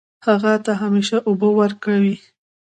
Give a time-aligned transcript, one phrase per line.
[0.25, 2.11] هغه ته همیشه اوبه ورکوئ